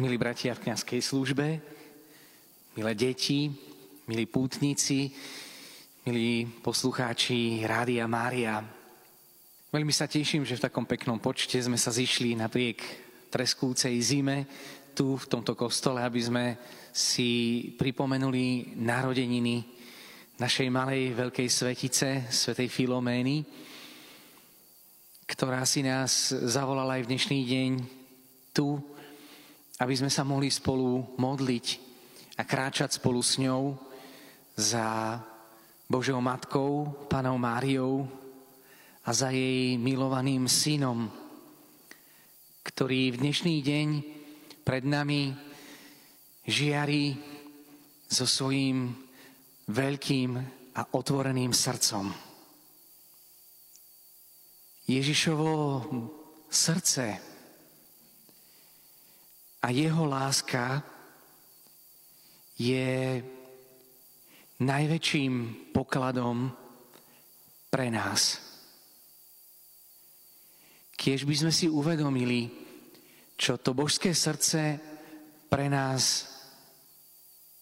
[0.00, 1.60] milí bratia v kniazkej službe,
[2.72, 3.52] milé deti,
[4.08, 5.12] milí pútnici,
[6.08, 8.64] milí poslucháči Rádia Mária.
[9.68, 12.80] Veľmi sa teším, že v takom peknom počte sme sa zišli napriek
[13.28, 14.48] treskúcej zime
[14.96, 16.44] tu v tomto kostole, aby sme
[16.92, 19.60] si pripomenuli narodeniny
[20.40, 23.44] našej malej veľkej svetice, svetej Filomény,
[25.28, 27.70] ktorá si nás zavolala aj v dnešný deň
[28.56, 28.80] tu
[29.82, 31.66] aby sme sa mohli spolu modliť
[32.38, 33.74] a kráčať spolu s ňou
[34.54, 35.18] za
[35.90, 38.06] Božou Matkou, Panou Máriou
[39.02, 41.10] a za jej milovaným synom,
[42.62, 43.88] ktorý v dnešný deň
[44.62, 45.34] pred nami
[46.46, 47.18] žiari
[48.06, 48.94] so svojím
[49.66, 50.30] veľkým
[50.78, 52.14] a otvoreným srdcom.
[54.86, 55.50] Ježišovo
[56.46, 57.31] srdce
[59.62, 60.82] a jeho láska
[62.58, 63.22] je
[64.58, 65.32] najväčším
[65.70, 66.50] pokladom
[67.70, 68.42] pre nás.
[70.98, 72.50] Kiež by sme si uvedomili,
[73.34, 74.78] čo to božské srdce
[75.50, 76.30] pre nás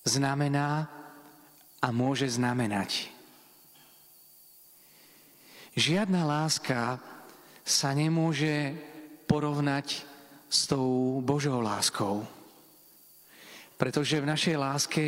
[0.05, 0.89] znamená
[1.81, 3.09] a môže znamenať.
[5.79, 7.01] Žiadna láska
[7.65, 8.77] sa nemôže
[9.25, 10.10] porovnať
[10.51, 12.27] s tou Božou láskou.
[13.79, 15.07] Pretože v našej láske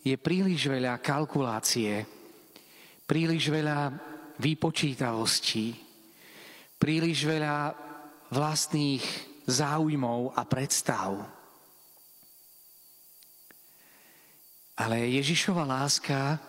[0.00, 2.00] je príliš veľa kalkulácie,
[3.04, 3.92] príliš veľa
[4.40, 5.76] výpočítavostí,
[6.80, 7.76] príliš veľa
[8.32, 9.04] vlastných
[9.44, 11.12] záujmov a predstav.
[14.78, 16.40] Ale Ježišova láska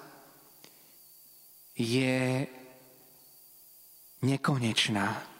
[1.75, 2.47] je
[4.23, 5.38] nekonečná.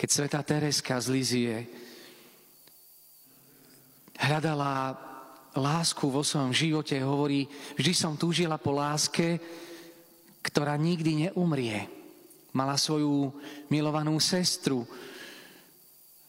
[0.00, 1.56] Keď sveta Tereska z Lizie
[4.16, 4.96] hľadala
[5.52, 7.44] lásku vo svojom živote, hovorí,
[7.76, 9.36] vždy som túžila po láske,
[10.40, 11.84] ktorá nikdy neumrie.
[12.56, 13.28] Mala svoju
[13.68, 14.88] milovanú sestru,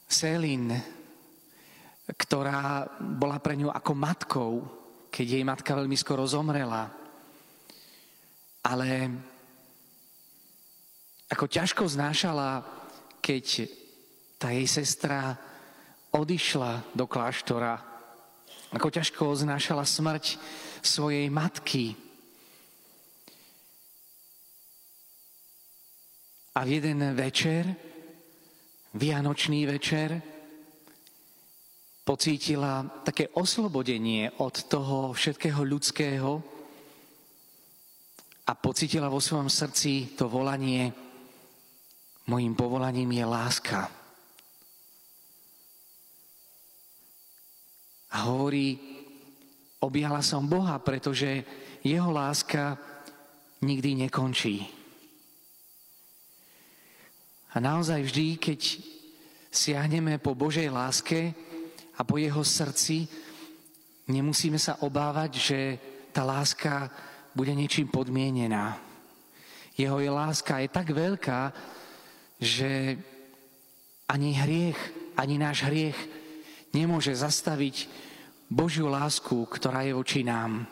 [0.03, 0.75] Selin,
[2.11, 4.51] ktorá bola pre ňu ako matkou,
[5.07, 6.91] keď jej matka veľmi skoro zomrela.
[8.67, 9.15] Ale
[11.31, 12.80] ako ťažko znášala
[13.31, 13.71] keď
[14.35, 15.39] tá jej sestra
[16.11, 17.79] odišla do kláštora,
[18.75, 20.35] ako ťažko znášala smrť
[20.83, 21.95] svojej matky.
[26.51, 27.71] A v jeden večer,
[28.99, 30.19] vianočný večer,
[32.03, 36.29] pocítila také oslobodenie od toho všetkého ľudského
[38.43, 41.10] a pocítila vo svojom srdci to volanie
[42.27, 43.89] Mojím povolaním je láska.
[48.11, 48.77] A hovorí,
[49.79, 51.43] objala som Boha, pretože
[51.81, 52.77] jeho láska
[53.63, 54.67] nikdy nekončí.
[57.51, 58.61] A naozaj vždy, keď
[59.51, 61.35] siahneme po Božej láske
[61.99, 63.07] a po jeho srdci,
[64.07, 65.59] nemusíme sa obávať, že
[66.15, 66.87] tá láska
[67.35, 68.79] bude niečím podmienená.
[69.75, 71.51] Jeho je láska je tak veľká,
[72.41, 72.97] že
[74.09, 74.79] ani hriech,
[75.15, 75.95] ani náš hriech
[76.73, 77.85] nemôže zastaviť
[78.49, 80.65] Božiu lásku, ktorá je voči nám.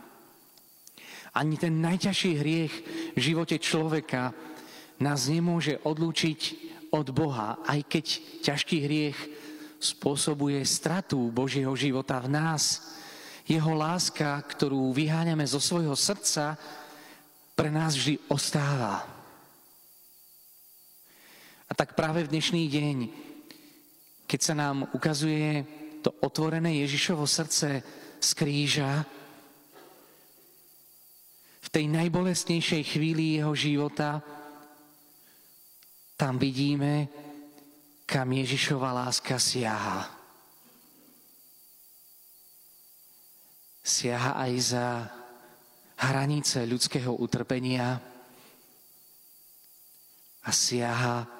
[1.37, 2.73] Ani ten najťažší hriech
[3.13, 4.33] v živote človeka
[4.99, 6.41] nás nemôže odlúčiť
[6.89, 8.05] od Boha, aj keď
[8.43, 9.19] ťažký hriech
[9.79, 12.91] spôsobuje stratu Božieho života v nás.
[13.45, 16.57] Jeho láska, ktorú vyháňame zo svojho srdca,
[17.53, 19.18] pre nás vždy ostáva.
[21.69, 22.97] A tak práve v dnešný deň,
[24.25, 25.61] keď sa nám ukazuje
[26.01, 27.85] to otvorené Ježišovo srdce
[28.17, 29.05] z kríža,
[31.61, 34.25] v tej najbolestnejšej chvíli jeho života,
[36.17, 37.05] tam vidíme,
[38.09, 40.09] kam Ježišova láska siaha.
[43.85, 44.87] Siaha aj za
[46.01, 48.01] hranice ľudského utrpenia
[50.41, 51.38] a siaha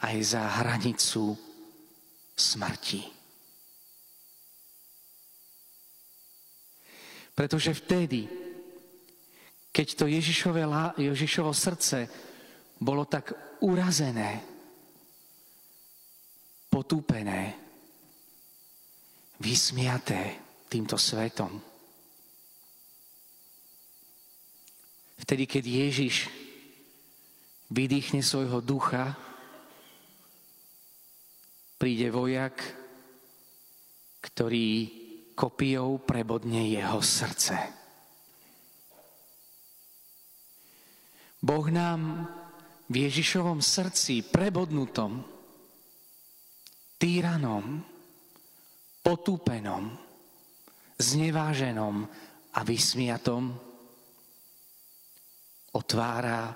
[0.00, 1.36] aj za hranicu
[2.36, 3.02] smrti.
[7.36, 8.28] Pretože vtedy,
[9.72, 10.64] keď to Ježišové,
[11.00, 12.08] Ježišovo srdce
[12.80, 13.32] bolo tak
[13.64, 14.40] urazené,
[16.68, 17.56] potúpené,
[19.40, 20.36] vysmiaté
[20.68, 21.60] týmto svetom.
[25.20, 26.28] Vtedy, keď Ježiš
[27.72, 29.16] vydýchne svojho ducha,
[31.80, 32.80] príde vojak
[34.20, 34.68] ktorý
[35.32, 37.56] kopiou prebodne jeho srdce.
[41.40, 42.28] Boh nám
[42.92, 45.24] v Ježišovom srdci prebodnutom,
[47.00, 47.80] týranom,
[49.00, 49.88] potúpenom,
[51.00, 52.04] zneváženom
[52.52, 53.56] a vysmiatom
[55.72, 56.52] otvára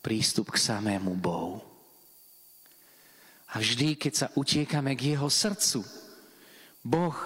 [0.00, 1.75] prístup k samému Bohu.
[3.54, 5.86] A vždy, keď sa utiekame k jeho srdcu,
[6.82, 7.16] Boh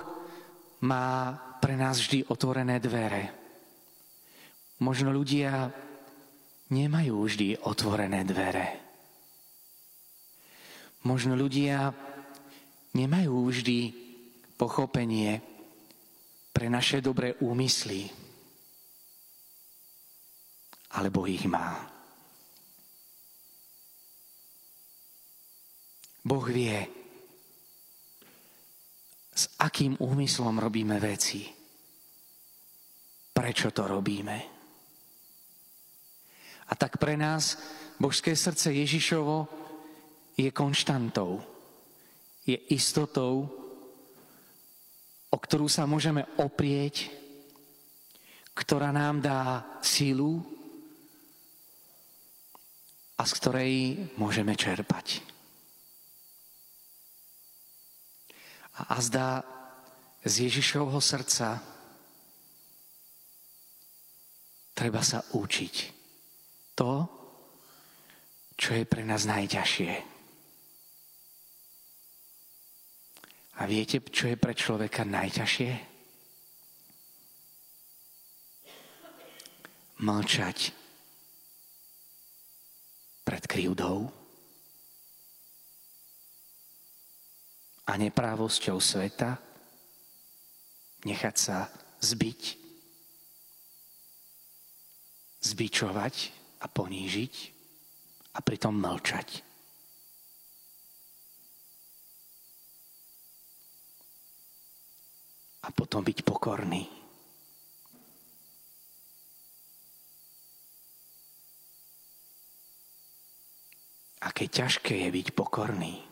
[0.84, 3.32] má pre nás vždy otvorené dvere.
[4.80, 5.68] Možno ľudia
[6.72, 8.80] nemajú vždy otvorené dvere.
[11.04, 11.92] Možno ľudia
[12.96, 13.78] nemajú vždy
[14.56, 15.40] pochopenie
[16.52, 18.08] pre naše dobré úmysly.
[20.96, 21.89] Alebo ich má.
[26.20, 26.76] Boh vie,
[29.30, 31.48] s akým úmyslom robíme veci.
[33.32, 34.36] Prečo to robíme.
[36.70, 37.56] A tak pre nás
[37.96, 39.48] božské srdce Ježišovo
[40.36, 41.40] je konštantou,
[42.44, 43.48] je istotou,
[45.30, 47.10] o ktorú sa môžeme oprieť,
[48.52, 50.42] ktorá nám dá sílu
[53.16, 53.72] a z ktorej
[54.20, 55.39] môžeme čerpať.
[58.80, 59.44] A azda
[60.24, 61.60] z Ježišovho srdca
[64.72, 65.74] treba sa učiť
[66.72, 66.92] to,
[68.56, 69.92] čo je pre nás najťažšie.
[73.60, 75.72] A viete, čo je pre človeka najťažšie?
[80.00, 80.58] Mlčať
[83.28, 84.19] pred krivdou.
[87.90, 89.34] A neprávosťou sveta,
[91.02, 91.66] nechať sa
[91.98, 92.42] zbiť,
[95.42, 96.14] zbičovať
[96.62, 97.34] a ponížiť
[98.30, 99.42] a pritom mlčať.
[105.66, 106.86] A potom byť pokorný.
[114.20, 116.09] Aké ťažké je byť pokorný.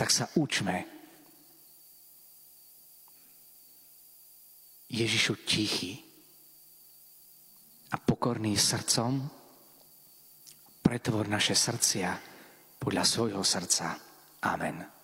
[0.00, 0.88] Tak sa učme
[4.88, 6.00] Ježišu tichý
[7.92, 9.20] a pokorný srdcom
[10.80, 12.16] pretvor naše srdcia
[12.80, 14.00] podľa svojho srdca.
[14.48, 14.99] Amen.